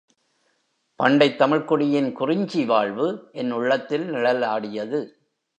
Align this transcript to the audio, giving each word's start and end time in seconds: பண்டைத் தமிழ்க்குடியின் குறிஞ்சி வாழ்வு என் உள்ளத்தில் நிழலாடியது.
பண்டைத் 1.03 1.35
தமிழ்க்குடியின் 1.35 2.13
குறிஞ்சி 2.13 2.65
வாழ்வு 2.65 3.29
என் 3.31 3.51
உள்ளத்தில் 3.51 4.11
நிழலாடியது. 4.11 5.11